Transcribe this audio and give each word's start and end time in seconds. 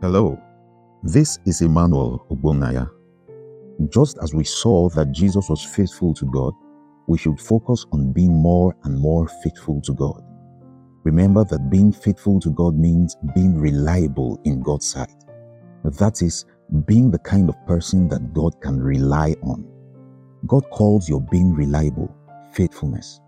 Hello, 0.00 0.40
this 1.02 1.40
is 1.44 1.60
Emmanuel 1.60 2.24
Ogbonnaya. 2.30 2.88
Just 3.88 4.16
as 4.22 4.32
we 4.32 4.44
saw 4.44 4.88
that 4.90 5.10
Jesus 5.10 5.48
was 5.48 5.64
faithful 5.64 6.14
to 6.14 6.24
God, 6.26 6.54
we 7.08 7.18
should 7.18 7.40
focus 7.40 7.84
on 7.90 8.12
being 8.12 8.32
more 8.32 8.76
and 8.84 8.96
more 8.96 9.26
faithful 9.42 9.80
to 9.80 9.92
God. 9.94 10.22
Remember 11.02 11.44
that 11.46 11.68
being 11.68 11.90
faithful 11.90 12.38
to 12.38 12.50
God 12.50 12.76
means 12.76 13.16
being 13.34 13.58
reliable 13.58 14.40
in 14.44 14.62
God's 14.62 14.86
sight. 14.86 15.24
That 15.82 16.22
is, 16.22 16.44
being 16.86 17.10
the 17.10 17.18
kind 17.18 17.48
of 17.48 17.56
person 17.66 18.06
that 18.10 18.32
God 18.32 18.54
can 18.60 18.80
rely 18.80 19.34
on. 19.42 19.66
God 20.46 20.62
calls 20.70 21.08
your 21.08 21.22
being 21.22 21.52
reliable 21.52 22.14
faithfulness, 22.52 23.20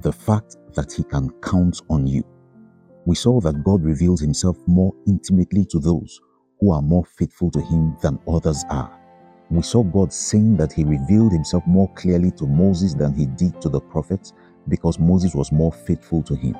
the 0.00 0.12
fact 0.12 0.56
that 0.72 0.90
He 0.90 1.04
can 1.04 1.28
count 1.42 1.82
on 1.90 2.06
you 2.06 2.24
we 3.06 3.14
saw 3.14 3.40
that 3.40 3.64
God 3.64 3.82
reveals 3.84 4.20
himself 4.20 4.56
more 4.66 4.94
intimately 5.06 5.64
to 5.66 5.78
those 5.78 6.20
who 6.60 6.72
are 6.72 6.82
more 6.82 7.04
faithful 7.04 7.50
to 7.50 7.60
him 7.60 7.96
than 8.02 8.18
others 8.28 8.64
are. 8.70 8.98
We 9.50 9.62
saw 9.62 9.82
God 9.82 10.12
saying 10.12 10.56
that 10.56 10.72
he 10.72 10.84
revealed 10.84 11.32
himself 11.32 11.64
more 11.66 11.92
clearly 11.94 12.30
to 12.32 12.46
Moses 12.46 12.94
than 12.94 13.14
he 13.14 13.26
did 13.26 13.60
to 13.60 13.68
the 13.68 13.80
prophets 13.80 14.32
because 14.68 14.98
Moses 14.98 15.34
was 15.34 15.52
more 15.52 15.72
faithful 15.72 16.22
to 16.22 16.34
him. 16.34 16.56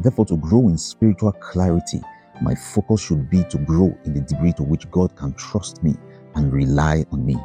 Therefore, 0.00 0.26
to 0.26 0.36
grow 0.38 0.68
in 0.68 0.78
spiritual 0.78 1.32
clarity, 1.32 2.00
my 2.42 2.54
focus 2.54 3.02
should 3.02 3.30
be 3.30 3.44
to 3.44 3.58
grow 3.58 3.96
in 4.04 4.14
the 4.14 4.20
degree 4.22 4.52
to 4.54 4.62
which 4.62 4.90
God 4.90 5.14
can 5.16 5.34
trust 5.34 5.82
me 5.82 5.94
and 6.34 6.52
rely 6.52 7.04
on 7.12 7.24
me. 7.24 7.36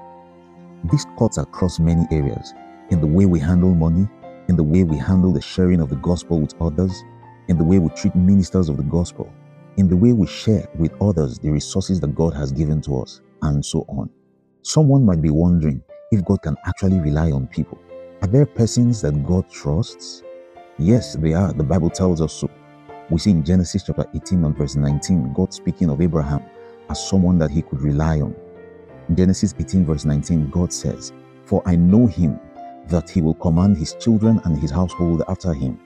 This 0.85 1.05
cuts 1.17 1.37
across 1.37 1.79
many 1.79 2.05
areas 2.11 2.53
in 2.89 3.01
the 3.01 3.07
way 3.07 3.25
we 3.25 3.39
handle 3.39 3.75
money, 3.75 4.07
in 4.47 4.55
the 4.55 4.63
way 4.63 4.83
we 4.83 4.97
handle 4.97 5.33
the 5.33 5.41
sharing 5.41 5.81
of 5.81 5.89
the 5.89 5.97
gospel 5.97 6.39
with 6.39 6.55
others, 6.61 7.03
in 7.49 7.57
the 7.57 7.63
way 7.63 7.79
we 7.79 7.89
treat 7.89 8.15
ministers 8.15 8.69
of 8.69 8.77
the 8.77 8.83
gospel, 8.83 9.31
in 9.77 9.89
the 9.89 9.97
way 9.97 10.13
we 10.13 10.27
share 10.27 10.69
with 10.75 10.93
others 11.01 11.39
the 11.39 11.49
resources 11.49 11.99
that 11.99 12.13
God 12.13 12.33
has 12.35 12.51
given 12.51 12.79
to 12.83 13.01
us, 13.01 13.21
and 13.41 13.65
so 13.65 13.85
on. 13.89 14.09
Someone 14.61 15.03
might 15.03 15.21
be 15.21 15.31
wondering 15.31 15.81
if 16.11 16.23
God 16.25 16.43
can 16.43 16.55
actually 16.67 16.99
rely 16.99 17.31
on 17.31 17.47
people. 17.47 17.79
Are 18.21 18.27
there 18.27 18.45
persons 18.45 19.01
that 19.01 19.25
God 19.25 19.49
trusts? 19.49 20.23
Yes, 20.77 21.15
they 21.15 21.33
are. 21.33 21.51
The 21.51 21.63
Bible 21.63 21.89
tells 21.89 22.21
us 22.21 22.33
so. 22.33 22.49
We 23.09 23.17
see 23.17 23.31
in 23.31 23.43
Genesis 23.43 23.83
chapter 23.83 24.05
18 24.13 24.45
and 24.45 24.55
verse 24.55 24.75
19, 24.75 25.33
God 25.33 25.51
speaking 25.51 25.89
of 25.89 26.01
Abraham 26.01 26.43
as 26.89 27.03
someone 27.03 27.39
that 27.39 27.49
he 27.49 27.63
could 27.63 27.81
rely 27.81 28.21
on. 28.21 28.35
In 29.07 29.15
Genesis 29.15 29.55
18, 29.57 29.85
verse 29.85 30.05
19, 30.05 30.51
God 30.51 30.71
says, 30.71 31.13
For 31.45 31.63
I 31.65 31.75
know 31.75 32.05
him 32.05 32.39
that 32.89 33.09
he 33.09 33.21
will 33.21 33.33
command 33.33 33.77
his 33.77 33.95
children 33.95 34.39
and 34.45 34.55
his 34.55 34.69
household 34.69 35.23
after 35.27 35.51
him 35.51 35.79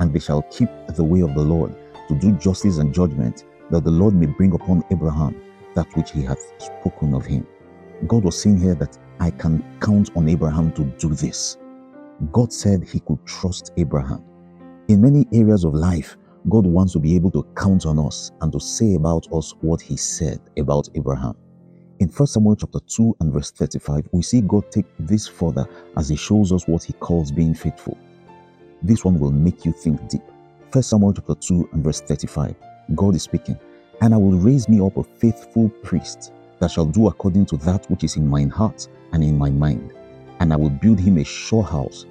and 0.00 0.12
they 0.12 0.18
shall 0.18 0.42
keep 0.42 0.68
the 0.96 1.04
way 1.04 1.20
of 1.20 1.34
the 1.34 1.42
Lord 1.42 1.74
to 2.08 2.18
do 2.18 2.32
justice 2.32 2.78
and 2.78 2.92
judgment, 2.92 3.44
that 3.70 3.84
the 3.84 3.90
Lord 3.90 4.14
may 4.14 4.26
bring 4.26 4.52
upon 4.52 4.82
Abraham 4.90 5.40
that 5.74 5.86
which 5.96 6.10
he 6.10 6.22
hath 6.22 6.42
spoken 6.58 7.14
of 7.14 7.24
him. 7.24 7.46
God 8.06 8.24
was 8.24 8.40
saying 8.40 8.58
here 8.58 8.74
that 8.76 8.98
I 9.20 9.30
can 9.30 9.62
count 9.80 10.10
on 10.16 10.28
Abraham 10.28 10.72
to 10.72 10.84
do 10.98 11.14
this. 11.14 11.58
God 12.32 12.52
said 12.52 12.82
he 12.82 13.00
could 13.00 13.24
trust 13.26 13.72
Abraham. 13.76 14.24
In 14.88 15.00
many 15.00 15.26
areas 15.32 15.64
of 15.64 15.74
life, 15.74 16.16
God 16.48 16.66
wants 16.66 16.94
to 16.94 16.98
be 16.98 17.14
able 17.14 17.30
to 17.32 17.46
count 17.56 17.86
on 17.86 17.98
us 17.98 18.32
and 18.40 18.50
to 18.52 18.60
say 18.60 18.94
about 18.94 19.26
us 19.32 19.54
what 19.60 19.80
he 19.80 19.96
said 19.96 20.40
about 20.58 20.88
Abraham. 20.94 21.36
In 22.00 22.08
1 22.08 22.26
Samuel 22.26 22.56
chapter 22.56 22.80
2 22.80 23.16
and 23.20 23.32
verse 23.32 23.50
35, 23.50 24.08
we 24.12 24.22
see 24.22 24.40
God 24.40 24.70
take 24.72 24.86
this 24.98 25.28
further 25.28 25.68
as 25.98 26.08
he 26.08 26.16
shows 26.16 26.50
us 26.50 26.66
what 26.66 26.82
he 26.82 26.94
calls 26.94 27.30
being 27.30 27.54
faithful. 27.54 27.96
This 28.82 29.04
one 29.04 29.18
will 29.18 29.30
make 29.30 29.64
you 29.66 29.72
think 29.72 30.08
deep. 30.08 30.22
First 30.70 30.90
Samuel 30.90 31.12
chapter 31.12 31.34
2 31.34 31.70
and 31.72 31.84
verse 31.84 32.00
35. 32.00 32.54
God 32.94 33.14
is 33.14 33.22
speaking, 33.24 33.58
and 34.00 34.14
I 34.14 34.16
will 34.16 34.38
raise 34.38 34.68
me 34.68 34.80
up 34.80 34.96
a 34.96 35.04
faithful 35.04 35.68
priest 35.82 36.32
that 36.60 36.70
shall 36.70 36.86
do 36.86 37.08
according 37.08 37.46
to 37.46 37.56
that 37.58 37.90
which 37.90 38.04
is 38.04 38.16
in 38.16 38.26
mine 38.26 38.48
heart 38.50 38.88
and 39.12 39.22
in 39.22 39.36
my 39.36 39.50
mind. 39.50 39.92
And 40.40 40.52
I 40.52 40.56
will 40.56 40.70
build 40.70 40.98
him 40.98 41.18
a 41.18 41.24
sure 41.24 41.62
house, 41.62 42.06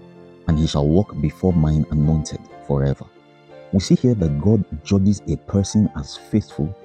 and 0.47 0.59
he 0.59 0.67
shall 0.67 0.87
walk 0.87 1.19
before 1.21 1.53
mine 1.53 1.85
anointed 1.89 2.39
forever. 2.67 3.05
We 3.73 3.79
see 3.79 3.95
here 3.95 4.13
that 4.15 4.39
God 4.41 4.63
judges 4.83 5.21
a 5.27 5.37
person 5.37 5.89
as 5.97 6.17
faithful 6.17 6.75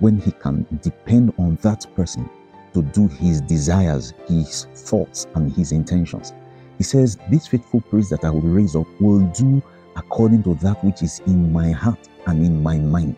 when 0.00 0.18
he 0.18 0.32
can 0.32 0.66
depend 0.82 1.32
on 1.38 1.56
that 1.62 1.86
person 1.94 2.28
to 2.74 2.82
do 2.82 3.08
his 3.08 3.40
desires, 3.40 4.14
his 4.26 4.66
thoughts, 4.74 5.26
and 5.34 5.52
his 5.52 5.72
intentions. 5.72 6.32
He 6.78 6.84
says, 6.84 7.18
This 7.28 7.48
faithful 7.48 7.80
priest 7.80 8.10
that 8.10 8.24
I 8.24 8.30
will 8.30 8.40
raise 8.40 8.76
up 8.76 8.86
will 9.00 9.20
do 9.32 9.60
according 9.96 10.44
to 10.44 10.54
that 10.56 10.82
which 10.84 11.02
is 11.02 11.20
in 11.26 11.52
my 11.52 11.72
heart 11.72 12.08
and 12.26 12.44
in 12.46 12.62
my 12.62 12.78
mind. 12.78 13.16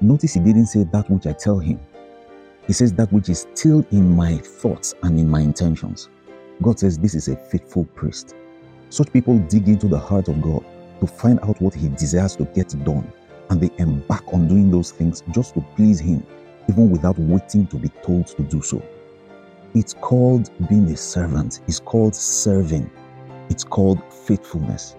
Notice 0.00 0.34
he 0.34 0.40
didn't 0.40 0.66
say 0.66 0.84
that 0.84 1.10
which 1.10 1.26
I 1.26 1.32
tell 1.32 1.58
him. 1.58 1.78
He 2.66 2.72
says 2.72 2.92
that 2.94 3.12
which 3.12 3.28
is 3.28 3.46
still 3.54 3.84
in 3.90 4.16
my 4.16 4.36
thoughts 4.38 4.94
and 5.02 5.18
in 5.18 5.28
my 5.28 5.40
intentions. 5.40 6.08
God 6.62 6.78
says 6.78 6.98
this 6.98 7.14
is 7.14 7.28
a 7.28 7.36
faithful 7.36 7.84
priest. 7.84 8.34
Such 8.90 9.12
people 9.12 9.38
dig 9.38 9.68
into 9.68 9.86
the 9.86 9.98
heart 9.98 10.28
of 10.28 10.40
God 10.40 10.64
to 11.00 11.06
find 11.06 11.38
out 11.40 11.60
what 11.60 11.74
he 11.74 11.88
desires 11.90 12.36
to 12.36 12.44
get 12.44 12.68
done, 12.84 13.10
and 13.50 13.60
they 13.60 13.70
embark 13.78 14.32
on 14.32 14.48
doing 14.48 14.70
those 14.70 14.92
things 14.92 15.22
just 15.30 15.54
to 15.54 15.64
please 15.76 16.00
him, 16.00 16.26
even 16.68 16.90
without 16.90 17.18
waiting 17.18 17.66
to 17.66 17.76
be 17.76 17.88
told 18.02 18.26
to 18.28 18.42
do 18.42 18.62
so. 18.62 18.82
It's 19.78 19.94
called 19.94 20.50
being 20.68 20.90
a 20.90 20.96
servant, 20.96 21.60
it's 21.68 21.78
called 21.78 22.12
serving, 22.12 22.90
it's 23.48 23.62
called 23.62 24.02
faithfulness. 24.12 24.96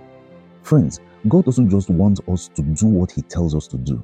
Friends, 0.62 1.02
God 1.28 1.44
doesn't 1.44 1.70
just 1.70 1.90
want 1.90 2.22
us 2.30 2.48
to 2.56 2.62
do 2.62 2.86
what 2.86 3.12
He 3.12 3.22
tells 3.24 3.54
us 3.54 3.68
to 3.68 3.78
do. 3.78 4.02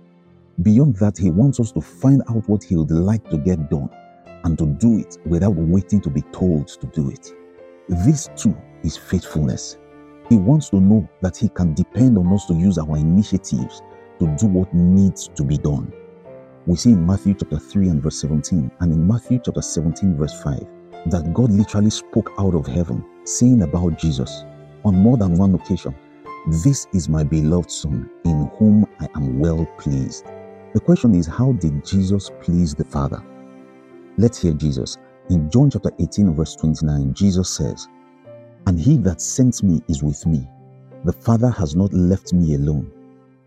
Beyond 0.63 0.97
that, 0.97 1.17
He 1.17 1.31
wants 1.31 1.61
us 1.61 1.71
to 1.71 1.79
find 1.79 2.23
out 2.29 2.49
what 2.49 2.61
He 2.61 2.75
would 2.75 2.91
like 2.91 3.23
to 3.29 3.37
get 3.37 3.69
done 3.69 3.89
and 4.43 4.57
to 4.57 4.65
do 4.65 4.99
it 4.99 5.17
without 5.25 5.55
waiting 5.55 6.01
to 6.01 6.09
be 6.09 6.23
told 6.33 6.67
to 6.67 6.87
do 6.87 7.09
it. 7.09 7.31
This 7.87 8.29
too 8.35 8.53
is 8.83 8.97
faithfulness. 8.97 9.77
He 10.27 10.35
wants 10.35 10.71
to 10.71 10.81
know 10.81 11.07
that 11.21 11.37
He 11.37 11.47
can 11.47 11.73
depend 11.73 12.17
on 12.17 12.33
us 12.33 12.47
to 12.47 12.53
use 12.53 12.77
our 12.77 12.97
initiatives 12.97 13.81
to 14.19 14.27
do 14.37 14.47
what 14.47 14.73
needs 14.73 15.29
to 15.37 15.45
be 15.45 15.57
done. 15.57 15.93
We 16.67 16.75
see 16.75 16.93
in 16.93 17.05
Matthew 17.05 17.35
chapter 17.35 17.59
3 17.59 17.89
and 17.89 18.01
verse 18.01 18.19
17, 18.21 18.71
and 18.79 18.91
in 18.91 19.07
Matthew 19.07 19.39
chapter 19.45 19.61
17, 19.61 20.17
verse 20.17 20.41
5, 20.41 20.65
that 21.11 21.31
God 21.31 21.51
literally 21.51 21.91
spoke 21.91 22.31
out 22.39 22.55
of 22.55 22.65
heaven, 22.65 23.05
saying 23.23 23.61
about 23.61 23.99
Jesus 23.99 24.43
on 24.83 24.95
more 24.95 25.15
than 25.15 25.35
one 25.35 25.53
occasion, 25.53 25.93
This 26.63 26.87
is 26.91 27.07
my 27.07 27.23
beloved 27.23 27.69
Son, 27.69 28.09
in 28.23 28.49
whom 28.57 28.87
I 28.99 29.07
am 29.15 29.37
well 29.39 29.67
pleased. 29.77 30.25
The 30.73 30.79
question 30.79 31.13
is, 31.13 31.27
how 31.27 31.51
did 31.51 31.85
Jesus 31.85 32.31
please 32.41 32.73
the 32.73 32.85
Father? 32.85 33.23
Let's 34.17 34.41
hear 34.41 34.53
Jesus. 34.53 34.97
In 35.29 35.51
John 35.51 35.69
chapter 35.69 35.91
18, 35.99 36.33
verse 36.33 36.55
29, 36.55 37.13
Jesus 37.13 37.47
says, 37.47 37.87
And 38.65 38.79
he 38.79 38.97
that 38.97 39.21
sent 39.21 39.61
me 39.61 39.83
is 39.87 40.01
with 40.01 40.25
me. 40.25 40.47
The 41.03 41.13
Father 41.13 41.51
has 41.51 41.75
not 41.75 41.93
left 41.93 42.33
me 42.33 42.55
alone 42.55 42.91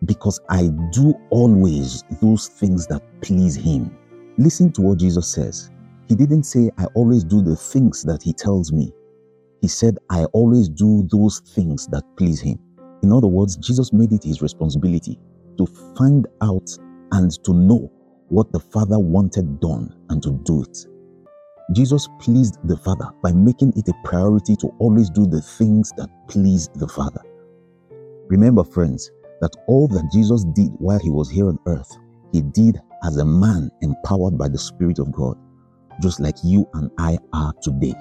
because 0.05 0.41
I 0.49 0.69
do 0.93 1.15
always 1.31 2.05
those 2.21 2.49
things 2.49 2.87
that 2.89 3.03
please 3.21 3.57
Him. 3.57 3.97
Listen 4.39 4.73
to 4.73 4.83
what 4.83 4.99
Jesus 4.99 5.33
says. 5.33 5.71
He 6.09 6.15
didn't 6.15 6.45
say, 6.45 6.71
I 6.79 6.85
always 6.95 7.25
do 7.25 7.43
the 7.43 7.57
things 7.57 8.03
that 8.05 8.23
He 8.23 8.33
tells 8.33 8.73
me. 8.73 8.93
He 9.61 9.69
said, 9.69 9.99
I 10.11 10.25
always 10.27 10.69
do 10.69 11.07
those 11.11 11.41
things 11.41 11.87
that 11.89 12.05
please 12.17 12.41
Him. 12.41 12.59
In 13.03 13.13
other 13.13 13.27
words, 13.27 13.57
Jesus 13.57 13.93
made 13.93 14.13
it 14.13 14.25
His 14.25 14.41
responsibility 14.41 15.19
to 15.59 15.67
find 15.97 16.27
out 16.43 16.69
and 17.13 17.33
to 17.45 17.53
know 17.53 17.91
what 18.29 18.53
the 18.53 18.61
Father 18.61 18.99
wanted 18.99 19.61
done 19.61 19.95
and 20.11 20.23
to 20.23 20.33
do 20.45 20.63
it. 20.63 20.87
Jesus 21.75 22.09
pleased 22.21 22.57
the 22.65 22.77
Father 22.77 23.11
by 23.23 23.33
making 23.33 23.73
it 23.77 23.89
a 23.89 23.95
priority 24.05 24.57
to 24.57 24.69
always 24.79 25.11
do 25.11 25.27
the 25.27 25.43
things 25.43 25.93
that 25.97 26.09
please 26.29 26.69
the 26.77 26.89
Father. 26.89 27.21
Remember, 28.29 28.65
friends, 28.65 29.11
that 29.41 29.53
all 29.67 29.89
that 29.89 30.11
Jesus 30.13 30.45
did 30.55 30.71
while 30.79 30.99
he 30.99 31.11
was 31.11 31.31
here 31.31 31.49
on 31.49 31.59
earth, 31.67 31.97
he 32.33 32.43
did 32.43 32.81
as 33.05 33.17
a 33.17 33.25
man 33.25 33.71
empowered 33.83 34.37
by 34.37 34.49
the 34.49 34.59
Spirit 34.59 34.99
of 34.99 35.13
God, 35.13 35.37
just 36.03 36.21
like 36.21 36.37
you 36.45 36.69
and 36.75 36.91
I 36.99 37.19
are 37.33 37.53
today. 37.63 37.95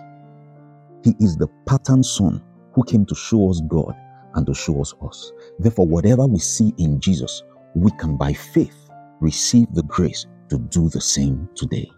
He 1.03 1.13
is 1.19 1.37
the 1.37 1.47
pattern 1.67 2.03
son 2.03 2.43
who 2.73 2.83
came 2.83 3.05
to 3.05 3.15
show 3.15 3.49
us 3.49 3.61
God 3.67 3.95
and 4.35 4.45
to 4.45 4.53
show 4.53 4.81
us 4.81 4.93
us. 5.01 5.31
Therefore, 5.59 5.87
whatever 5.87 6.25
we 6.25 6.39
see 6.39 6.73
in 6.77 6.99
Jesus, 6.99 7.43
we 7.75 7.91
can 7.99 8.17
by 8.17 8.33
faith 8.33 8.75
receive 9.21 9.67
the 9.73 9.83
grace 9.83 10.25
to 10.49 10.59
do 10.59 10.89
the 10.89 11.01
same 11.01 11.49
today. 11.55 11.89